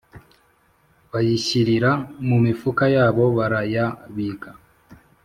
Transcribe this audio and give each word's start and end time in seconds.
bayishyirira 1.11 1.91
mu 2.27 2.37
mifuka 2.45 2.83
yabo 2.95 3.23
barayabika 3.37 4.49